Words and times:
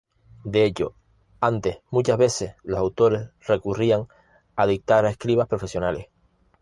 De 0.43 0.65
hecho 0.65 0.95
antes 1.41 1.77
muchas 1.91 2.17
veces 2.17 2.55
los 2.63 2.79
autores 2.79 3.29
recurrían 3.45 4.07
a 4.55 4.65
dictar 4.65 5.05
a 5.05 5.11
escribas 5.11 5.47
profesionales. 5.47 6.07